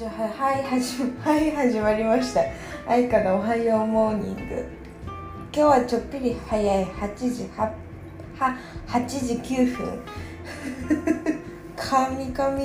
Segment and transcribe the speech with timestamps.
[0.00, 2.40] じゃあはい始まはい始まりました。
[2.88, 4.64] 愛花のおはようモーニング。
[5.52, 6.86] 今日はちょっぴり早い。
[6.86, 7.70] 8時は
[8.38, 8.56] は
[8.86, 10.02] 8時9分。
[11.76, 12.60] 神々。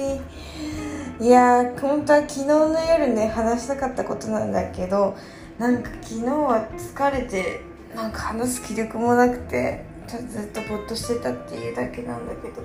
[1.20, 5.18] いやー本当は昨日の夜ね話したかったことなんだけど
[5.60, 7.60] なんか昨日は疲れて
[7.94, 12.62] なんか話す気力もなくてずっとぼっとしてたっていうだけなんだけど。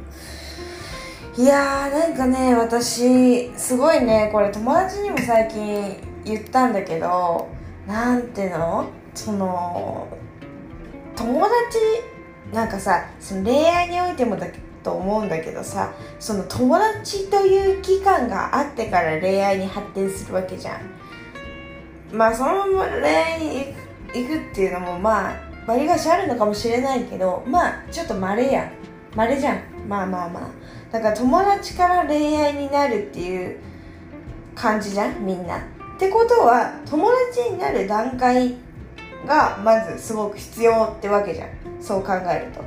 [1.41, 7.49] いやーなんかね私すごいねこれ友達にも最近言ったんだけど
[7.87, 8.91] なんていうの？
[9.15, 10.07] その
[11.17, 11.55] 友達
[12.53, 14.49] なんかさその恋愛においてもだ
[14.83, 20.81] と思うんだけどさその友達という期間があってから恋愛に発展するわけじゃん。
[22.13, 23.75] まあそのまま恋愛に
[24.13, 25.37] 行くっていうのもまあ
[25.67, 28.65] 割りがしあるのかもしれないけどまあちょっと稀や。
[28.65, 28.73] ん
[29.17, 29.63] 稀じゃん。
[29.89, 30.51] まあまあまあ。
[30.93, 33.59] だから友達から恋愛になるっていう
[34.55, 35.59] 感じじゃんみんな。
[35.59, 35.61] っ
[35.99, 38.57] てことは友達になる段階
[39.27, 41.49] がまずすごく必要ってわけじゃん。
[41.81, 42.63] そう考えると。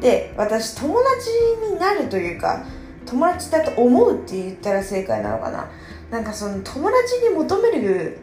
[0.00, 1.30] で私友達
[1.72, 2.64] になるというか
[3.04, 5.68] 友達だと思うって言ったら正解なのかな。
[6.10, 8.18] なんかその友達に求める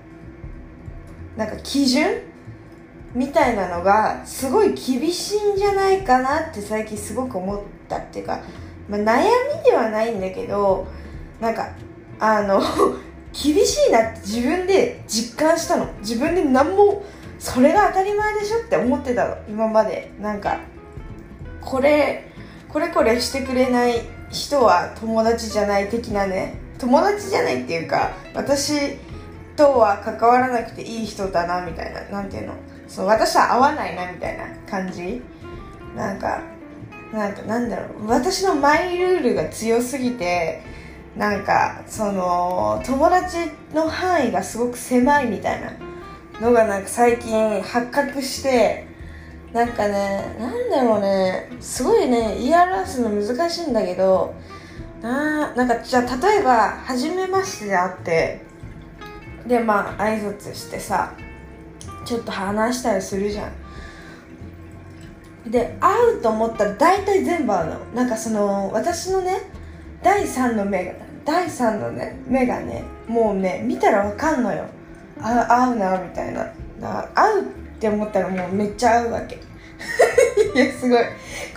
[1.36, 2.22] なんか基準
[3.14, 8.42] みたいなのがすごい厳しいんじゃないかなって最近すごく思ったっていうか、
[8.90, 9.24] まあ、悩
[9.58, 10.86] みではないんだけど
[11.40, 11.70] なんか
[12.20, 12.62] あの
[13.34, 15.88] 厳しいなって自分で実感したの。
[16.02, 17.04] 自分で何も
[17.40, 19.36] それが当たり前でしょって思ってたの。
[19.50, 20.12] 今まで。
[20.22, 20.60] なんか
[21.60, 22.28] これ
[22.70, 26.56] これこれしてくれない人は友達じゃない的なね。
[26.78, 28.98] 友達じゃないっていうか私
[29.56, 32.02] とは関わらなくていい人だなみたいな。
[32.04, 32.54] なんていうの。
[32.88, 35.24] そう私は合わないなみたいな感じ。
[35.96, 36.42] なんか
[37.14, 38.08] なんかなんだろう。
[38.08, 40.64] 私のマイルールが強すぎて
[41.16, 43.38] なんかその友達
[43.72, 45.74] の範囲がすごく狭いみたいな
[46.42, 48.88] のがなんか最近発覚して
[49.54, 51.50] なんかねなんだろうね。
[51.62, 54.34] すごいね言い表すの難しいんだけど
[55.04, 58.42] ななんかじゃあ例えば初めましてで会って
[59.46, 61.14] でまあ挨拶してさ
[62.06, 63.52] ちょっと話したりするじゃん。
[65.48, 67.80] で会うと思ったら大体全部会うの。
[67.94, 69.42] なんかその私のね
[70.02, 70.94] 第3の目が
[71.26, 74.66] 第3のね目がねもうね見たらわかんのよ。
[75.20, 76.52] あ合うなみたいな。
[77.16, 77.46] 合うっ
[77.80, 79.36] て思ったらもうめっちゃ合うわけ。
[80.56, 81.00] いやすごい。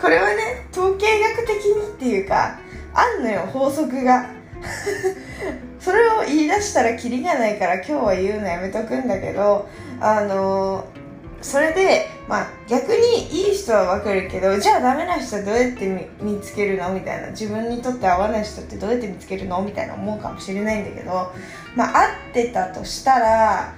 [0.01, 2.59] これはね統計学的にっていうか
[2.93, 4.27] あんのよ法則が。
[5.79, 9.69] それを言い出したらキリがないから今日は言うのやめとくんだけど
[10.01, 10.85] あの
[11.43, 16.93] それで、まあ、逆にいい人はわかるけどじゃあダメな人はどうやって見つけるの？
[16.93, 17.31] みたいな。
[17.31, 19.63] 自分にとって合わない人ってどうやって見つけるの？
[19.63, 21.13] みたいな思うかもしれないんだけど、
[21.77, 23.75] まあ、会ってたとしたら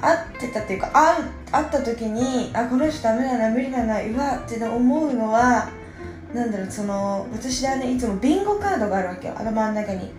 [0.00, 5.70] 会ってたっていうか会う会った時にあこの人ダメだな無理だなうわって思うのは
[6.32, 9.34] なんだろうその私はねいつもビンゴカードがあるわけよ。
[9.36, 10.12] 頭の中に。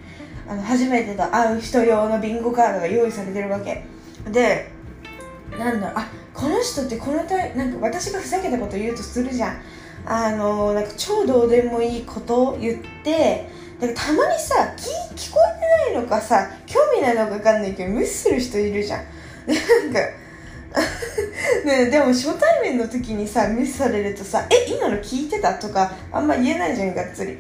[0.48, 3.86] あの初めてと会う人用のビンゴカードが用意されてるわけ。
[4.32, 4.72] で
[5.60, 6.08] なんだろうあ
[6.40, 9.62] この人ってこのタイなんか私がふざけたこと言うとするじゃん。
[10.06, 19.04] あのなんか超どうでもいいことを言ってだかたまにさ聞聞こえてないのかさ興味ないのか分かんないけど無視する人いるじゃん。
[19.48, 20.00] なんか
[21.66, 27.38] ねでも初対面の時にさ無視されるとさ「え今の聞いてた?」とかあんま言えないじゃんがっつり。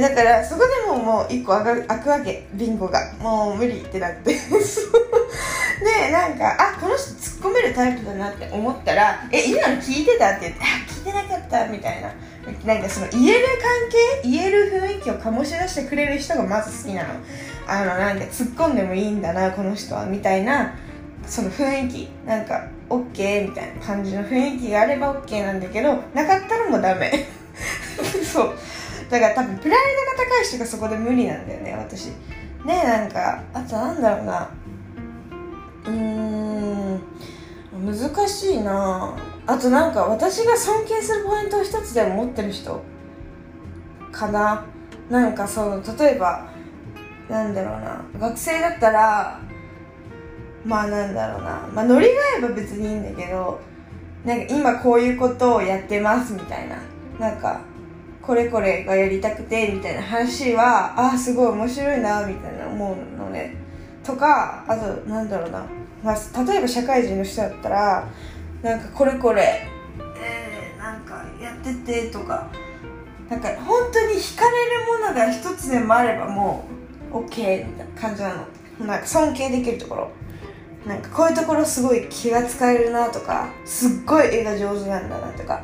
[0.00, 2.46] だからそこでももう1個開くわけ。
[2.52, 3.00] ビンゴが。
[3.18, 4.36] もう無理ってなって。
[5.80, 12.12] でなんかあこの人突っ込めるタイプだなって思ったら「え今の聞いてた?」って言って「あ聞いてなかった」みたいな。
[12.64, 17.08] なんかその言える関係言える雰囲気を醸し出してくれる人がまず好きなの。
[17.66, 20.72] あのなんか突っ込んでもいいんだなこの人はみたいな
[21.26, 22.08] その雰囲気。
[22.24, 27.26] なんか OK みたいな感じの雰囲気があれば OK なんだけどなかったらもうダメ。
[28.24, 28.54] そう。
[29.10, 29.78] だから多分プライ
[30.16, 32.06] ドが高い人がそこで無理なんだよね私。
[32.64, 34.48] ねなんかあとなんだろうな。
[35.86, 36.66] うーん。
[37.84, 39.16] 難しいな。
[39.46, 42.82] あとなんか私が尊敬するポイントを一つでも持ってる人
[44.10, 44.64] かな。
[45.10, 46.48] なんかその例えば
[47.28, 48.04] なんだろうな。
[48.28, 49.40] 学生だったら
[50.64, 53.60] まあなんだろうな、まあ、ノリが合えば別にいいんだけど
[54.24, 56.76] なんか今こういうことをやってますみたいな。
[57.20, 57.60] なんか
[58.20, 63.65] これこれがやりたくてみたいな話はああすごい面白いなみたいな思うのね。
[64.06, 65.66] とかあとなんだろうな、
[66.02, 68.08] まあ、例えば社会人の人だったら
[68.62, 69.68] なんかこれこれ、
[70.18, 72.48] えー、なんかやっててとか。
[73.28, 76.64] なんか本当に惹かれるものが一つでもあればも
[77.12, 78.34] う OK みたいな感じな
[78.78, 78.86] の。
[78.86, 80.10] なんか尊敬できるところ。
[80.86, 83.48] なんかこういうところすごい気が使えるなとか。
[83.64, 85.62] すっごい絵が上手なんだなとか。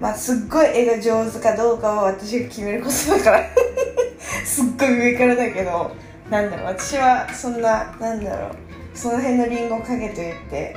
[0.00, 3.44] まあすっごい絵が上手かどうかは私が決めることだから。
[4.44, 5.90] すっごい上からだけど。
[6.30, 8.50] なんだろう私はそんななんだろう
[8.94, 10.76] その辺のリンゴをかけと言って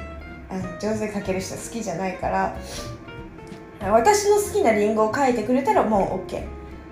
[0.49, 2.57] あの上手に描ける人好きじゃないから
[3.91, 6.43] 私の好きなリンゴを描いてくれたらもう OK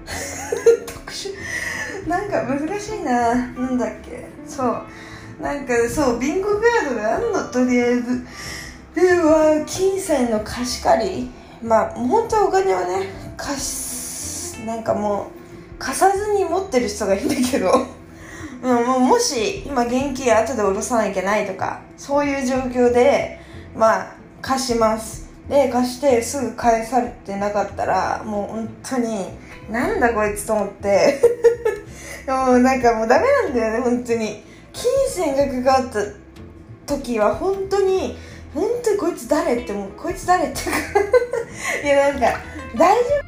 [0.85, 1.29] 特殊？
[2.07, 3.35] なんか難しいな。
[3.35, 4.25] なんだっけ？
[4.47, 4.81] そう。
[5.41, 8.25] なんかそうビンゴカードがあんのとりあえず。
[8.95, 11.31] では金銭の貸し借り。
[11.63, 13.07] まあ本当はお金はね
[13.37, 15.27] 貸しなんかも
[15.75, 17.71] う貸さずに持ってる人がいいんだけど。
[18.61, 23.39] もうもし今現金後で下ろさなきゃいけないとかそういう状況で
[23.75, 25.29] まあ貸します。
[25.49, 29.25] で貸してすぐ返されてなかったらもう本当に
[29.69, 31.19] なんだこいつと思って。
[32.27, 34.43] もうなんかもうダメなんだよね本当に。
[34.71, 35.89] 金銭がかかっ
[36.85, 38.17] た時は本当に
[38.53, 39.91] 本当にこいつ誰ってもう。
[39.97, 40.61] こいつ誰って
[41.83, 42.39] いやなんか
[42.77, 43.20] 大丈夫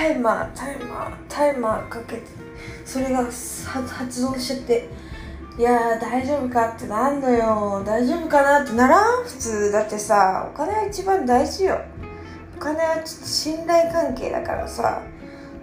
[0.00, 2.22] タイマータイマータイマーかけて
[2.86, 4.88] それが発動しちゃって
[5.58, 7.82] いや大丈夫かってなんのよ。
[7.84, 11.82] 大丈夫かなってならん普通だってさお金は一番大事よ。
[12.56, 15.02] お金はちょっと信頼関係だからさ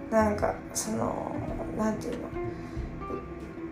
[0.08, 1.34] なんかその
[1.76, 2.28] なんていうの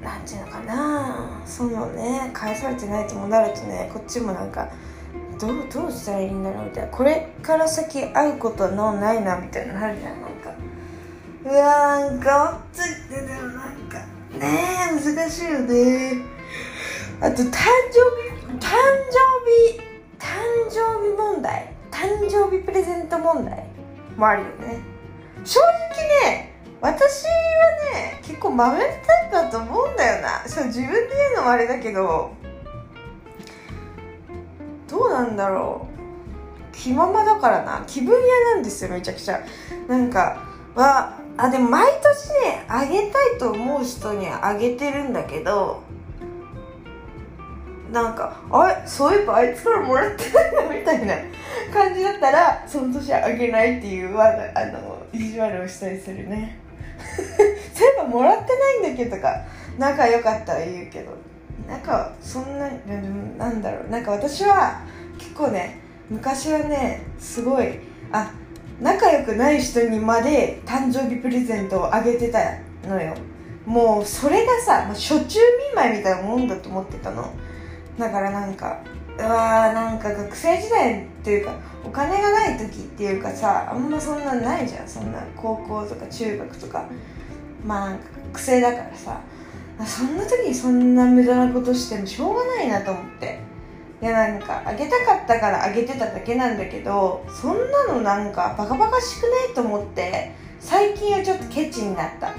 [0.03, 1.43] なんていうのかな。
[1.47, 4.69] そのね返されてないともなるとねこっちもなんか
[5.39, 6.91] どうどうしたらいいんだろうみたいな。
[6.91, 10.26] これから先会うことのないなみたいななるじゃん。
[11.47, 13.99] うわなんかついてでもなんか。
[14.37, 16.23] ねえ難しいよね。
[17.21, 17.61] あと誕生日
[18.59, 18.75] 誕
[19.11, 19.17] 生
[19.47, 19.81] 日
[20.19, 20.27] 誕
[20.69, 20.75] 生
[21.09, 21.73] 日問題。
[21.93, 23.65] 誕生日プレゼント問題
[24.17, 24.81] もあるよね。
[25.45, 27.31] 正直ね私は
[27.95, 28.97] ね結構豆タイ
[29.31, 30.49] プだと思うんだよな。
[30.49, 32.33] そう自分で言うのもあれだけど
[34.89, 36.75] どうなんだろう。
[36.77, 37.85] 気ままだからな。
[37.87, 39.41] 気分屋なんですよめちゃくちゃ。
[39.87, 40.43] なんか
[40.75, 45.83] はあでも毎年ねあげたいと思う人にあげてるんだけど
[47.93, 48.87] なんかあれ？
[48.87, 51.15] そういえばあいつからもらってないなみたいな
[51.73, 54.33] 感じだったらその年あげないっていうあ
[54.67, 56.59] の意地悪をしたりするね。
[57.17, 58.45] そういえばもらって
[58.83, 59.05] ないんだけ？
[59.05, 59.45] どとか
[59.79, 61.13] 仲良かったら言うけど。
[61.69, 62.69] なんかそんな
[63.39, 63.91] なんだろう。
[63.91, 64.81] なんか私は
[65.19, 67.81] 結構ね昔はねすごい
[68.13, 68.31] あ
[68.81, 72.39] 仲良くない人にまで誕生日プレゼントをあげてた
[72.89, 73.15] のよ。
[73.65, 75.39] もうそれがさ初中
[75.71, 77.33] 見舞いみたいなもんだと思ってたの。
[77.99, 78.81] だからなんか
[79.19, 84.89] うわーなんか学生時代っていうかお金がない時っていうかさあんまそんなないじゃん。
[84.89, 86.85] そんな高校とか中学とか。
[87.65, 89.21] まあなんか学生だからさ。
[89.85, 93.39] そんな時にそんな無駄なことしてもしょうがないなと思って。
[94.03, 102.35] いやなんかあげたかったからあげてただけなんだけどそんなのなんかバカバカしくないと思って最近はちょっとケチになった。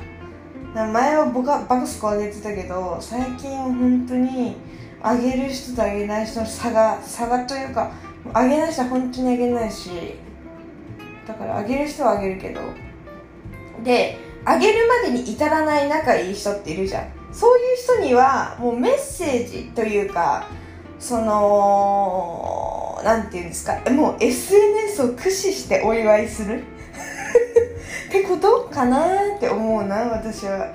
[0.74, 4.58] 前はボカバカスコあげてたけど最近は本当に
[5.02, 7.92] あげる人とあげない人の差が差がというか
[8.32, 9.90] あげない人は本当にあげないし
[11.28, 12.62] だからあげる人はあげるけど
[13.84, 17.08] であげるまでに至らない仲いい人っているじゃん。
[17.32, 20.48] そういう人にはもうメッセージというか
[21.00, 26.64] そのなんていうんですかもう SNS を駆使してお祝いする？
[28.10, 30.74] ってことかなって思うな私は。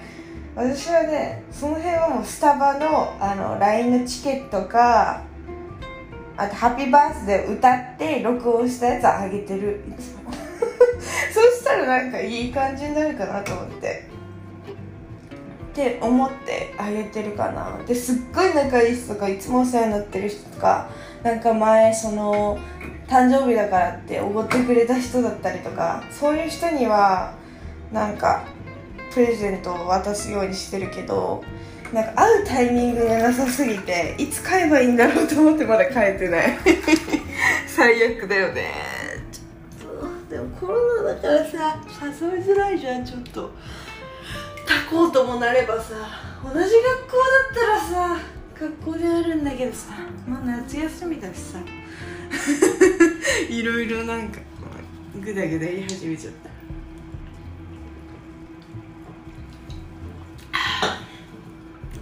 [0.55, 5.23] 私はねその辺はもうスタバのあの LINE のチケットか
[6.37, 10.31] あと「ハッピーバースデー」歌って録音したやつあげてるいつも。
[11.33, 14.12] そしたらなんかいい感じになるかなと思って。
[15.73, 17.83] って思ってあげてるかな。
[17.87, 20.91] ですっごい仲いい人とかいつもお世話になってる人とか
[21.23, 22.59] なんか前その
[23.09, 27.35] 誕生日だからっておごってくれた人だったりとかそういう人には
[27.91, 28.45] なんか
[29.15, 31.43] プレゼントを渡すようにしてるけど
[31.91, 36.59] なんか会うタイミングがなさすぎていつ買えばいいんだろうと思ってまだ買えてない。
[37.67, 38.71] 最悪だよね。
[39.31, 43.51] ちょっとでもコロナだからさ誘いづらいじゃんちょっと。
[44.67, 45.95] 炊こうともなればさ
[46.43, 46.67] 同じ学校だ
[47.51, 48.21] ったらさ
[48.59, 49.95] 学校であるんだけどさ
[50.27, 51.59] まあ夏休みだしさ。
[53.49, 54.41] いろいろなんか
[55.15, 56.51] グダグダ言い始めちゃった。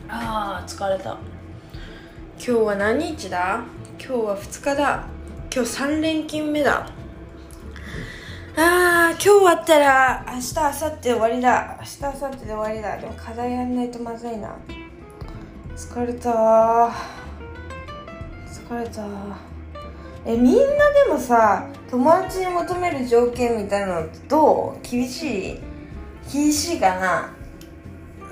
[0.14, 1.10] あー疲れた。
[1.12, 1.18] 今
[2.38, 3.64] 日は何日だ？
[3.98, 5.04] 今日は2日だ。
[5.52, 6.86] 今日3連勤目だ。
[8.62, 11.78] あー今日終わったら明日明後日終わりだ。
[11.80, 12.98] 明日明後日で終わりだ。
[12.98, 14.54] でも課題やんないとまずいな。
[15.74, 16.30] 疲れた
[18.46, 19.02] 疲れた
[20.26, 20.76] えみんなで
[21.08, 24.86] もさ友達に求める条件みたいなのってどう？
[24.86, 25.60] 厳しい？
[26.30, 27.32] 厳しいかな？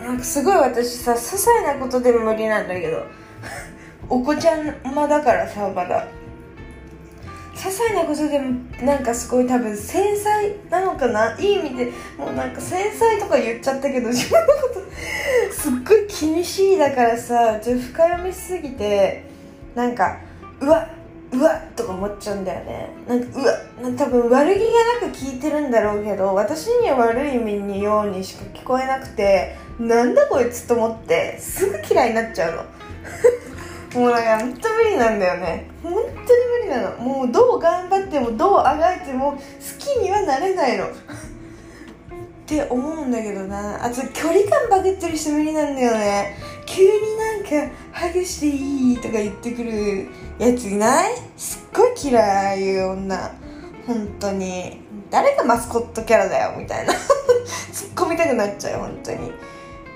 [0.05, 3.03] なんかすごい私さ些細なことでも無理なんだけど。
[4.11, 6.07] お子ちゃんまだからさまだ。
[7.59, 11.37] 些細なことでもなんかすごい多分繊細なのかな？
[11.39, 14.81] いい意味でもうなんか繊細とか言っちゃったけど 自分のこと
[15.53, 19.25] すっごい気にしいだからさちょっと深読みしすぎて
[19.75, 20.19] なんか
[20.61, 20.89] うわ
[21.33, 22.91] うわとか思っちゃうんだよね。
[23.07, 23.53] なんかうわ
[23.97, 24.61] 多分悪気
[25.01, 32.65] がなく聞いてるんだろうけど私には悪い意味にようにしか聞こえなくてなんだこいつと思ってすぐ嫌いになっちゃうの。
[34.01, 35.67] もうなんか本当無理なんだよね。
[35.83, 36.07] 本当に
[36.69, 36.97] なの。
[36.99, 39.39] もうどう頑張ってもどうあがいても好
[39.79, 40.87] きにはなれないの。
[40.87, 40.91] っ
[42.47, 43.85] て思うんだけどな。
[43.85, 46.37] あと距離感バグってる人無理なんだよね。
[46.65, 50.09] 急になんかハグしていいとか言ってくる
[50.39, 51.15] やついない？
[51.37, 53.35] すっごい嫌いああいう女。
[53.87, 54.81] 本当に。
[55.11, 56.93] 誰がマスコットキャラだよみたいな。
[57.73, 59.33] 突っ込みたくなっちゃう本当に。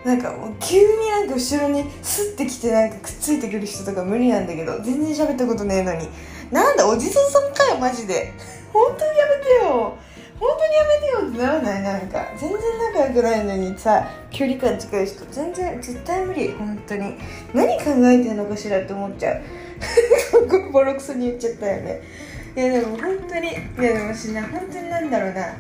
[0.04, 6.08] なんかもう急になんか後ろにスッてきてなんかくっついてくる人とか無理なんだけど全然喋ったことねえのに。
[6.52, 8.32] なんだおじさんさんかよマジで。
[8.72, 9.96] 本当にやめてよ。
[10.38, 12.26] 本当にやめてよってならないなんか。
[12.36, 12.60] 全然
[12.94, 16.52] 仲良くないのにさ距離感近い人全然絶対無理。
[16.52, 17.14] 本当に。
[17.54, 19.42] 何考えてんのかしらって思っちゃう。
[20.72, 22.02] ボロクソに言っちゃったよね。
[22.54, 23.48] いやでも本当に。
[23.48, 25.54] いやでもしな本当になんだろうな。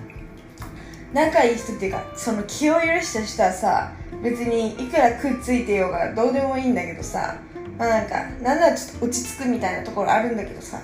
[1.12, 7.36] 仲いい人っていうかその気を許した人はさ別にいくらくっついてようがどうでもいいんだけどさ
[7.78, 10.80] まあなんかなんならちょっと落ち着くみたいなところあるんだけどさ。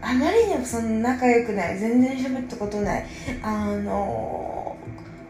[0.00, 3.06] あまりにもその仲良くない全然喋ったことない
[3.42, 4.76] あの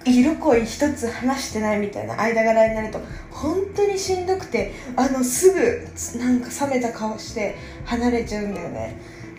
[0.04, 3.00] 色恋一つ話してないみたいな間柄になると
[3.30, 8.96] 本当にしんどくてあのすぐなんか冷めた顔して離れちゃうんだよね。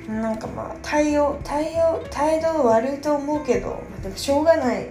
[0.08, 4.88] なんかまあ対応対応態度悪いと思うけどでもしょうがない。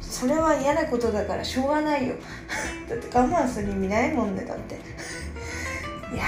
[0.00, 2.14] それは嫌なことだからしょうがないよ。
[2.88, 4.76] だって我慢する意味ないもんねだって。
[6.12, 6.24] いや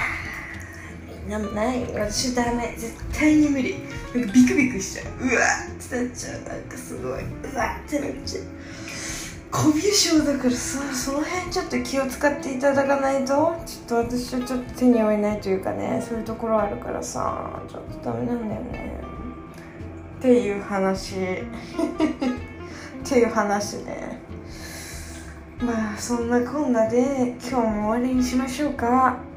[1.27, 1.83] ーなんもない。
[1.93, 2.75] 私ダメ。
[2.77, 3.75] 絶対に無理。
[4.13, 5.23] なんかビクビクしちゃう。
[5.23, 5.41] うわ
[5.79, 7.23] ってなっちゃうなんかすごい。
[7.23, 8.43] うわってなっちゃう
[9.51, 16.03] コミュ障だからさその辺ちょっと気を使っていただかないとちょっと私はちょっと手に負えないというかね。
[16.07, 19.01] そういうところあるからさちょっとダメなんだよね。
[20.19, 21.15] っていう話。
[23.03, 24.19] っていう話ね。
[25.59, 29.30] まあそんなこんなで今日も終わりにしましょうか。